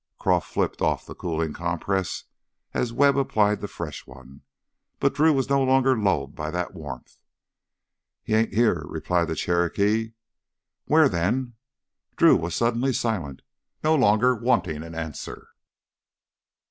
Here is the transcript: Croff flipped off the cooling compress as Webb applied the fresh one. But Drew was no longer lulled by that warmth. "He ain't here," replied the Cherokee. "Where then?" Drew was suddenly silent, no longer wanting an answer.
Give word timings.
Croff 0.17 0.45
flipped 0.45 0.81
off 0.81 1.05
the 1.05 1.13
cooling 1.13 1.53
compress 1.53 2.23
as 2.73 2.91
Webb 2.91 3.19
applied 3.19 3.61
the 3.61 3.67
fresh 3.67 4.07
one. 4.07 4.41
But 4.99 5.13
Drew 5.13 5.31
was 5.31 5.47
no 5.47 5.61
longer 5.61 5.95
lulled 5.95 6.33
by 6.33 6.49
that 6.49 6.73
warmth. 6.73 7.19
"He 8.23 8.33
ain't 8.33 8.51
here," 8.51 8.81
replied 8.87 9.27
the 9.27 9.35
Cherokee. 9.35 10.13
"Where 10.85 11.07
then?" 11.07 11.53
Drew 12.15 12.35
was 12.35 12.55
suddenly 12.55 12.93
silent, 12.93 13.43
no 13.83 13.93
longer 13.93 14.33
wanting 14.33 14.81
an 14.81 14.95
answer. 14.95 15.49